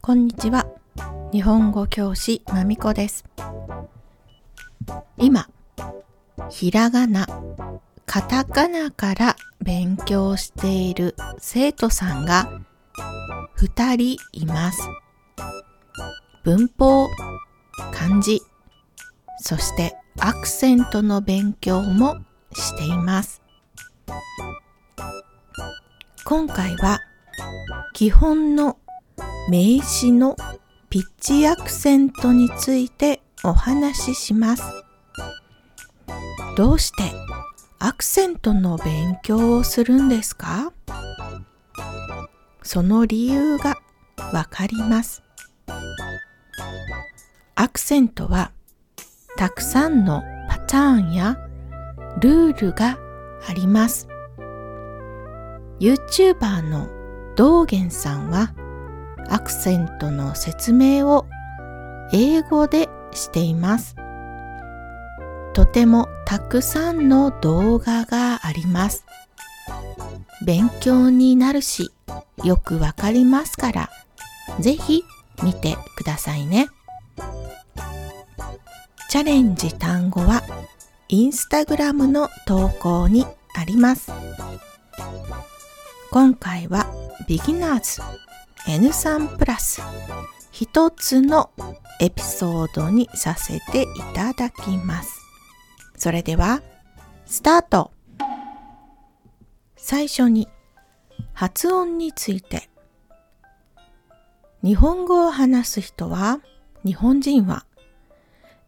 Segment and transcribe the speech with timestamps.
[0.00, 0.66] こんにちは。
[1.32, 3.24] 日本語教師まみこです。
[5.16, 5.48] 今、
[6.50, 7.26] ひらがな、
[8.04, 12.60] カタカナから勉強している生徒さんが
[13.56, 14.80] 2人います。
[16.42, 17.08] 文法、
[17.92, 18.42] 漢字、
[19.38, 22.16] そしてアクセントの勉強も
[22.52, 23.42] しています。
[26.24, 27.00] 今回は
[27.92, 28.78] 基本の
[29.50, 30.36] 名詞の
[30.88, 34.62] ピッチアクセントについてお話しします。
[36.56, 37.02] どうして
[37.78, 40.72] アクセントの勉強をするんですか？
[42.62, 43.76] その理由が
[44.32, 45.22] わかります。
[47.56, 48.52] アクセントは
[49.36, 51.38] たくさんのパターンや
[52.20, 52.98] ルールが
[53.48, 54.08] あります。
[55.80, 56.88] YouTuber の
[57.36, 58.54] 道元さんは
[59.28, 61.26] アクセントの説明を
[62.12, 63.96] 英語でしています。
[65.52, 69.04] とてもたくさんの動画があります。
[70.44, 71.90] 勉強になるし、
[72.44, 73.90] よくわかりますから、
[74.60, 75.02] ぜひ
[75.42, 76.68] 見てくださいね。
[79.14, 80.42] チャレンジ単語は
[81.06, 84.10] インスタグラムの投稿にあります。
[86.10, 86.88] 今回は
[87.28, 88.02] ビギナーズ
[88.68, 89.82] N3 プラス
[90.50, 91.52] 一つの
[92.00, 95.20] エピソードにさせていただきます。
[95.96, 96.60] それでは、
[97.24, 97.92] スタート
[99.76, 100.48] 最初に
[101.34, 102.68] 発音について
[104.64, 106.40] 日本語を話す人は
[106.84, 107.64] 日本人は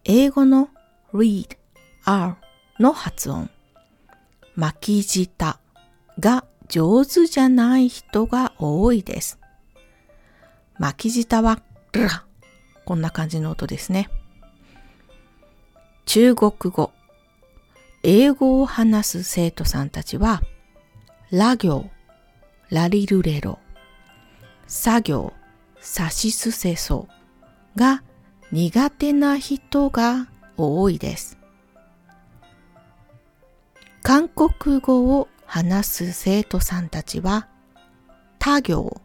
[0.08, 0.68] 英語の
[1.12, 1.58] read,
[2.04, 2.36] r
[2.78, 3.50] の発音。
[4.54, 5.58] 巻き舌
[6.20, 9.40] が上手じゃない人が多いです。
[10.78, 12.24] 巻き舌はラ
[12.84, 14.08] こんな感じの音ですね。
[16.04, 16.92] 中国語、
[18.04, 20.40] 英語を話す生徒さんたちは、
[21.32, 21.90] ラ行、
[22.70, 23.58] ラリルレロ、
[24.68, 25.32] 作業、
[25.80, 27.08] サしすせそ。
[27.74, 28.04] が
[28.52, 31.38] 苦手な人が多いです。
[34.02, 37.48] 韓国語を話す生徒さんたちは、
[38.38, 39.00] 他行、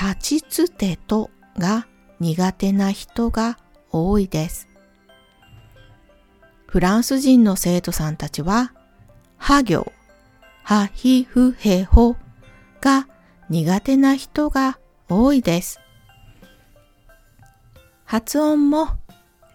[0.00, 1.88] 立ちつてとが
[2.20, 3.58] 苦手な人が
[3.90, 4.68] 多いです。
[6.66, 8.72] フランス人の生徒さんたちは、
[9.38, 9.92] は行、
[10.62, 12.16] はひふへほ
[12.80, 13.08] が
[13.48, 14.78] 苦手な人が
[15.08, 15.80] 多いです。
[18.06, 18.88] 発音も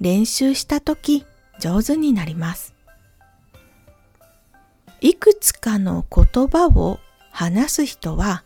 [0.01, 1.25] 練習したとき
[1.59, 2.75] 上手になります。
[4.99, 6.99] いくつかの言葉を
[7.31, 8.43] 話す人は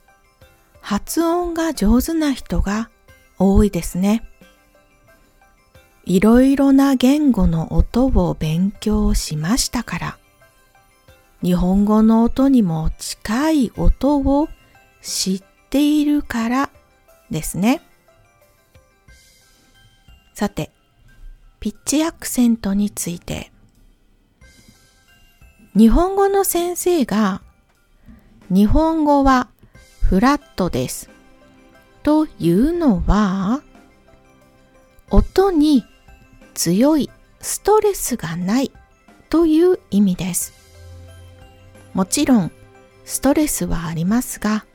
[0.80, 2.90] 発音が上手な人が
[3.40, 4.24] 多いですね。
[6.06, 10.18] いろいろな言語の音を勉強しましたから、
[11.42, 14.48] 日本語の音にも近い音を
[15.02, 16.70] 知っているから
[17.32, 17.82] ですね。
[20.36, 20.70] さて、
[21.62, 23.54] ピッチアクセントについて。
[25.78, 27.42] 日本語の先生が、
[28.50, 29.48] 日本語は
[30.02, 31.10] フラットです。
[32.04, 33.62] というのは、
[35.10, 35.86] 音に
[36.54, 37.10] 強い
[37.40, 38.74] ストレスがない
[39.30, 40.52] という意味です。
[41.94, 42.52] もちろん、
[43.06, 44.66] ストレスはありますが、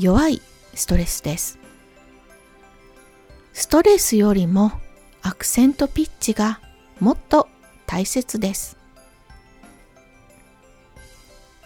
[0.00, 0.42] 弱い
[0.74, 1.59] ストレスです。
[3.52, 4.72] ストレスよりも
[5.22, 6.60] アクセントピッチが
[6.98, 7.48] もっと
[7.86, 8.76] 大切です。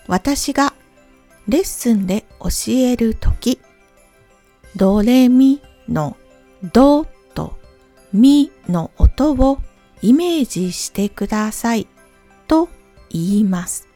[0.06, 0.74] 私が
[1.48, 3.60] レッスンで教えるとき、
[4.76, 6.16] ドレミの
[6.72, 7.58] ドと
[8.12, 9.58] ミの音を
[10.02, 11.86] イメージしてください
[12.48, 12.68] と
[13.10, 13.88] 言います。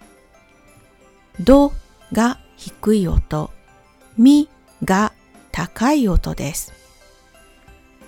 [1.40, 1.72] ド
[2.12, 3.50] が低い音、
[4.16, 4.48] ミ
[4.84, 5.12] が
[5.52, 6.77] 高い音です。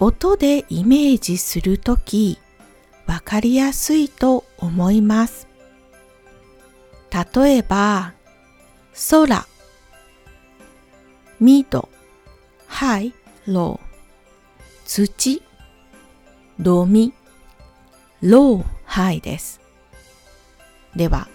[0.02, 2.38] 音でイメージするとき、
[3.06, 5.47] わかりやすいと思います。
[7.35, 8.14] 例えば、
[9.11, 9.47] 空、
[11.38, 11.91] ミド、
[12.67, 13.12] ハイ、
[13.47, 15.43] ロー、土、
[16.58, 17.12] ドミ、
[18.23, 19.61] ロー、ハイです。
[20.96, 21.29] では、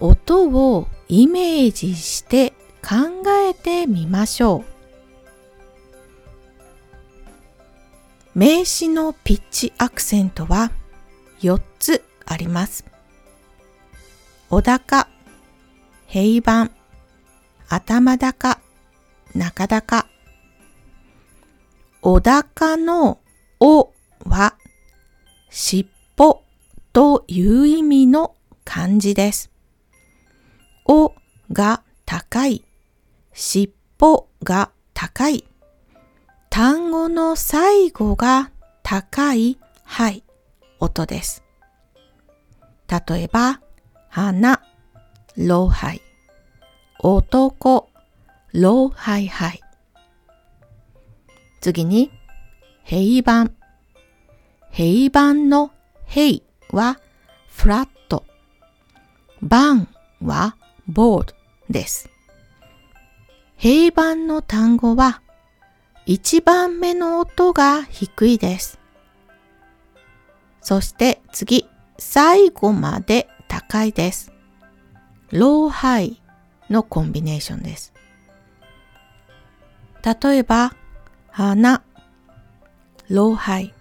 [0.00, 4.79] 音をイメージして考えてみましょう。
[8.40, 10.72] 名詞のピッチアクセントは
[11.42, 12.86] 4つあります。
[14.48, 15.08] お高、
[16.06, 16.70] 平板、
[17.68, 18.58] 頭高、
[19.34, 20.06] 中高。
[22.00, 23.18] お高の
[23.60, 23.92] お
[24.24, 24.54] は
[25.50, 26.42] 尻尾
[26.94, 29.50] という意味の漢字です。
[30.86, 31.12] お
[31.52, 32.64] が高い、
[33.34, 35.44] 尻尾が高い。
[36.50, 38.50] 単語の最後が
[38.82, 40.24] 高い、はい、
[40.80, 41.44] 音です。
[42.88, 43.60] 例えば、
[44.08, 44.60] 花、
[45.36, 46.02] 老廃。
[46.98, 47.88] 男、
[48.52, 49.60] 老廃廃。
[51.60, 52.10] 次に、
[52.82, 53.52] 平板。
[54.72, 55.70] 平板の
[56.04, 56.42] 平
[56.72, 56.98] は
[57.46, 58.24] フラット。
[59.40, 59.86] 板
[60.20, 60.56] は
[60.88, 61.34] ボード
[61.70, 62.10] です。
[63.56, 65.22] 平板の単語は
[66.06, 68.78] 一番目の音が低いです。
[70.60, 71.68] そして次、
[71.98, 74.32] 最後まで高いです。
[75.30, 76.20] ローハイ
[76.68, 77.92] のコンビネーションです。
[80.02, 80.74] 例えば、
[81.30, 81.82] 花、
[83.08, 83.74] ローハイ、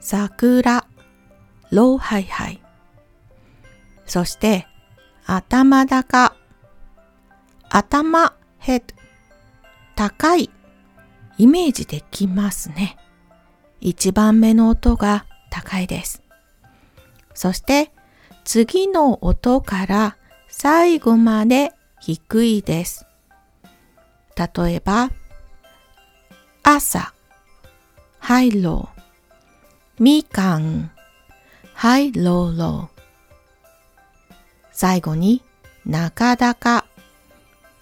[0.00, 0.86] 桜、
[1.70, 2.62] ローハイハイ。
[4.06, 4.66] そして、
[5.26, 6.36] 頭高、
[7.70, 8.94] 頭、ヘッド、
[9.94, 10.50] 高い、
[11.42, 12.96] イメージできますね。
[13.80, 16.22] 一番目の音が高いです。
[17.34, 17.90] そして
[18.44, 20.16] 次の音から
[20.46, 23.06] 最後まで低いです。
[24.36, 25.10] 例えば、
[26.62, 27.12] 朝、
[28.20, 29.02] ハイロー、
[29.98, 30.92] みかん、
[31.74, 34.32] ハイローロー。
[34.70, 35.42] 最後に、
[35.84, 36.86] 中高、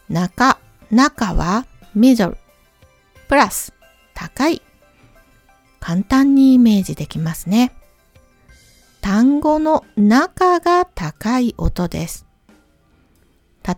[0.09, 0.59] 中、
[0.91, 2.39] 中はミドル、
[3.31, 3.73] プラス、
[4.13, 4.61] 高い。
[5.79, 7.71] 簡単にイメージできますね。
[9.01, 12.27] 単語の中が高い音です。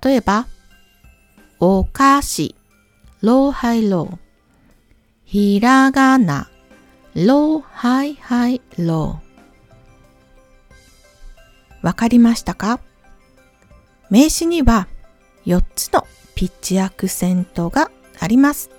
[0.02, 0.46] 例えば、
[1.60, 2.56] お菓子、
[3.20, 4.16] ローハイロー。
[5.26, 6.48] ひらがな、
[7.14, 11.86] ローハイハイロー。
[11.86, 12.80] わかりましたか？
[14.08, 14.88] 名詞には
[15.44, 18.70] 4つのピッチアクセントがあります。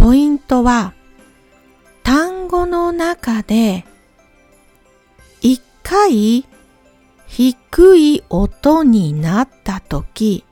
[0.00, 0.94] ポイントは
[2.02, 3.84] 単語の中で
[5.42, 6.46] 一回
[7.26, 10.46] 低い音になったとき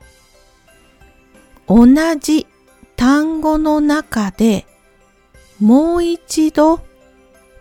[1.67, 1.87] 同
[2.19, 2.45] じ
[2.95, 4.67] 単語の中で
[5.59, 6.81] もう一度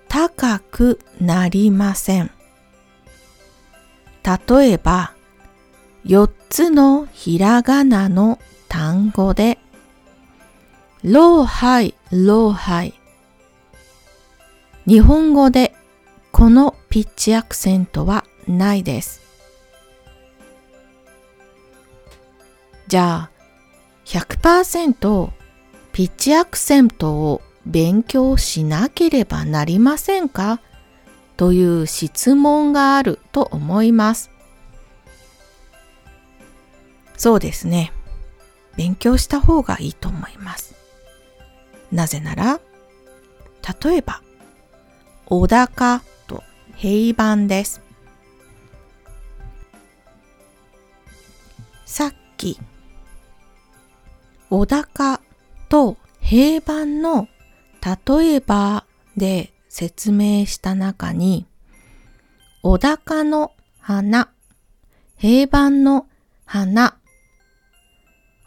[0.09, 2.31] 高くなりません。
[4.49, 5.15] 例えば
[6.05, 8.39] 4つのひらがなの
[8.69, 9.59] 単語で
[11.05, 12.95] ローハイ、ローハイ。
[14.87, 15.77] 日本語で
[16.33, 19.21] このピッチアクセントはないです。
[22.89, 23.31] じゃあ、
[24.07, 25.31] 100%
[25.93, 30.61] ピッチアクセントを勉強しなければなりませんか？
[31.37, 34.31] という質問があると思います。
[37.17, 37.93] そうですね。
[38.77, 40.78] 勉強した方がいいと思います。
[41.91, 42.61] なぜなら、
[43.83, 44.23] 例えば、
[45.27, 46.43] 小高と
[46.75, 47.83] 平板です。
[51.87, 52.59] さっき、
[54.51, 55.21] 小高
[55.69, 57.29] と平板の
[57.81, 58.85] 例えば
[59.17, 61.47] で説明した中に、
[62.63, 64.31] 小高の花、
[65.17, 66.07] 平板の
[66.45, 66.99] 花、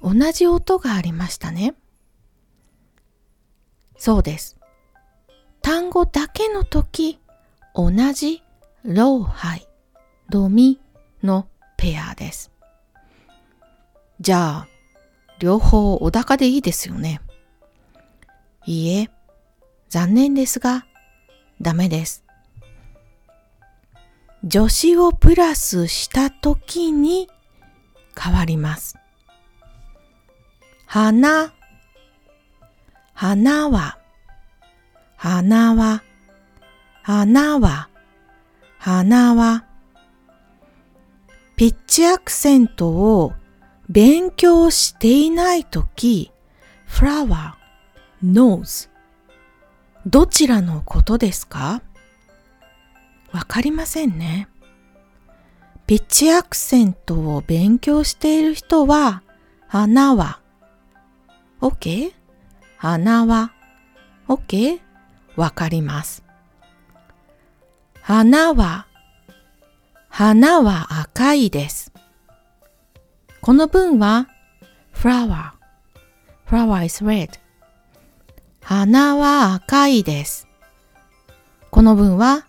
[0.01, 1.75] 同じ音がありましたね。
[4.03, 4.57] そうです。
[5.61, 7.19] 単語だけの時、
[7.75, 8.41] 同じ
[8.83, 9.67] ローハイ、
[10.27, 10.79] ドミ
[11.21, 12.51] のペアです。
[14.19, 14.67] じゃあ、
[15.37, 17.21] 両方お高でいいですよね。
[18.65, 19.11] いいえ、
[19.89, 20.87] 残念ですが、
[21.61, 22.23] ダメです。
[24.51, 27.29] 助詞をプラスした時に
[28.19, 28.97] 変わります。
[30.87, 31.53] 花
[33.21, 33.99] 花は、
[35.15, 36.01] 花は、
[37.03, 37.87] 花は、
[38.79, 39.63] 花は。
[41.55, 43.33] ピッチアクセントを
[43.87, 46.31] 勉強していないとき、
[46.87, 47.53] flower,
[48.25, 48.89] nose
[50.07, 51.83] どちらのことですか？
[53.31, 54.47] わかりませんね。
[55.85, 59.21] ピッチアクセントを勉強している人は、
[59.67, 60.39] 花は、
[61.61, 62.13] OK?
[62.81, 63.51] 花は
[64.27, 64.79] OK?
[65.35, 66.23] わかります。
[68.01, 68.87] 花は
[70.09, 71.93] 花は赤いです。
[73.39, 74.29] この文は
[74.95, 75.51] flower
[76.47, 77.29] flower is red
[78.63, 80.47] 花は赤いです。
[81.69, 82.47] この文は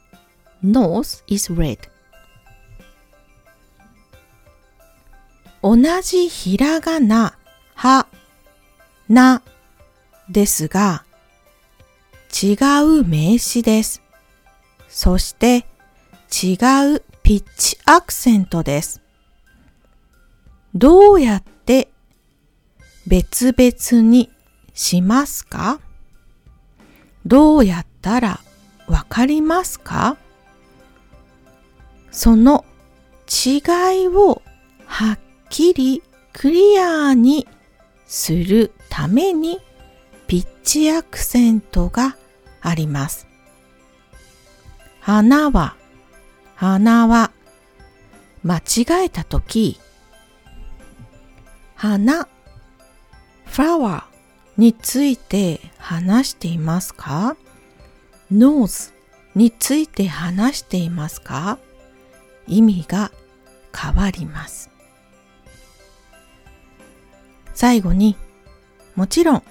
[0.64, 1.78] nose is red
[5.62, 7.36] 同じひらがな、
[7.74, 8.06] は、
[9.10, 9.42] な
[10.28, 11.04] ですが
[12.42, 14.02] 違う名詞です。
[14.88, 15.66] そして
[16.30, 16.56] 違
[16.94, 19.00] うピッチアクセントです。
[20.74, 21.90] どうやって
[23.06, 24.30] 別々に
[24.72, 25.80] しますか？
[27.26, 28.40] どうやったら
[28.86, 30.16] わかりますか？
[32.10, 32.64] その
[33.28, 34.42] 違いを
[34.86, 35.18] はっ
[35.50, 36.02] きり
[36.32, 37.46] クリアに
[38.06, 39.60] するために
[40.32, 42.16] ピッチアクセントが
[42.62, 43.26] あります。
[44.98, 45.76] 花は、
[46.54, 47.32] 花は、
[48.42, 49.78] 間違えたとき、
[51.74, 52.28] 花、
[53.46, 54.04] flower
[54.56, 57.36] について話していますか
[58.32, 58.94] ?nose
[59.34, 61.58] について話していますか？
[62.46, 63.12] 意味が
[63.78, 64.70] 変わります。
[67.52, 68.16] 最後に、
[68.96, 69.42] もちろん、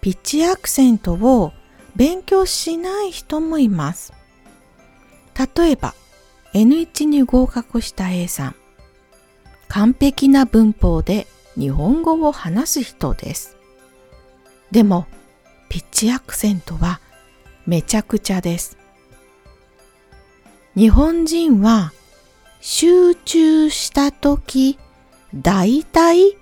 [0.00, 1.52] ピッチアクセントを
[1.96, 4.12] 勉強しない人もいます。
[5.56, 5.94] 例えば、
[6.54, 8.54] N1 に合格した A さん。
[9.68, 11.26] 完璧な文法で
[11.56, 13.56] 日本語を話す人です。
[14.70, 15.06] でも、
[15.68, 17.00] ピッチアクセントは
[17.66, 18.78] めちゃくちゃです。
[20.74, 21.92] 日本人は
[22.60, 24.78] 集中したとき、
[25.34, 26.36] だいたい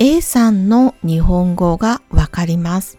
[0.00, 2.98] A さんの日本語がわかります。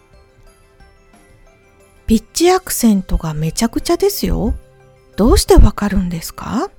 [2.08, 4.54] ピッチアクセントがめちゃくちゃですよ。
[5.16, 6.70] どうしてわかるんですか？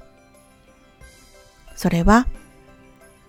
[1.75, 2.27] それは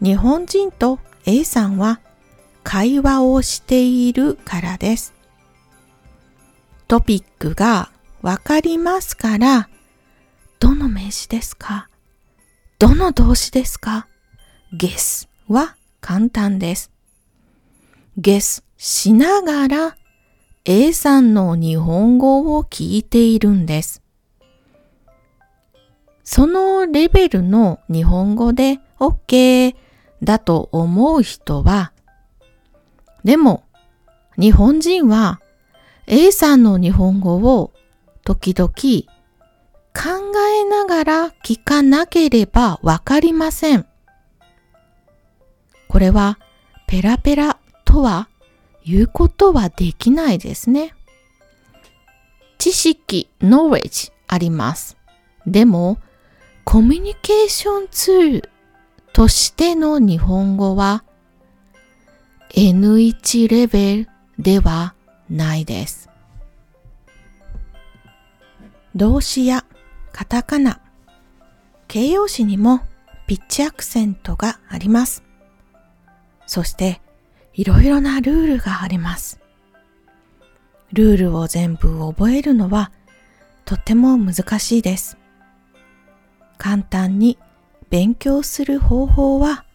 [0.02, 2.02] 日本人と A さんは
[2.64, 5.14] 会話をしているからです。
[6.90, 7.90] トピックが
[8.22, 9.70] わかりますから、
[10.60, 11.88] どの名詞ですか？
[12.80, 14.08] どの動詞ですか
[14.74, 16.91] ?guess は簡単です。
[18.20, 19.98] guess しながら
[20.65, 24.01] A さんの日本語を聞いているんです。
[26.24, 29.75] そのレベルの日本語で OK
[30.24, 31.93] だと思う人は、
[33.24, 33.63] でも
[34.38, 35.41] 日本人は
[36.08, 37.72] A さんの日本語を
[38.24, 43.91] 時々考えながら聞かなければわかりません。
[45.92, 46.40] これは
[46.88, 48.30] ペラペラとは
[48.86, 50.96] 言うことはできないですね。
[52.58, 54.96] 知識、knowledge あります。
[55.46, 55.98] でも、
[56.64, 58.50] コミュニケーションツール
[59.12, 61.04] としての日本語は
[62.52, 64.96] N1 レベルでは
[65.30, 66.10] ないです。
[68.96, 69.66] 動詞や
[70.14, 70.80] カタカナ、
[71.90, 72.80] 形容詞にも
[73.28, 75.31] ピッチアクセントがあります。
[76.46, 77.02] そして
[77.54, 79.40] いろいろなルールがあります。
[80.94, 82.92] ルールを全部覚えるのは
[83.66, 85.18] とても難しいです。
[86.58, 87.38] 簡単に
[87.90, 89.66] 勉強する方法は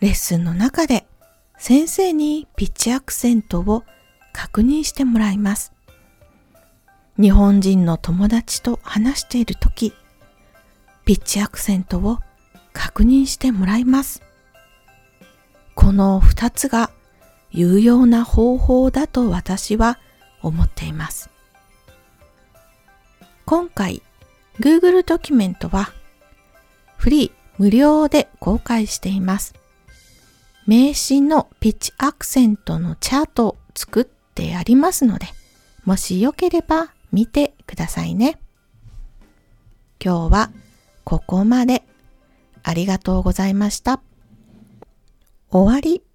[0.00, 1.06] レッスンの中で
[1.58, 3.84] 先生にピッチアクセントを
[4.32, 5.72] 確認してもらいます。
[7.20, 9.92] 日本人の友達と話しているとき、
[11.04, 12.20] ピッチアクセントを
[12.72, 14.22] 確認してもらいます。
[15.80, 16.90] この二つが
[17.52, 20.00] 有用な方法だと私は
[20.42, 21.30] 思っています。
[23.46, 24.02] 今回
[24.58, 25.92] Google ドキュメントは
[26.96, 29.54] フリー無料で公開しています。
[30.66, 35.26] 名詞のピッチアクセントのチャートを作ってありますので、
[35.84, 38.40] もしよければ見てくださいね。
[40.04, 40.50] 今日は
[41.04, 41.84] ここまで。
[42.64, 44.00] ありがとうございました。
[45.50, 46.07] 終わり。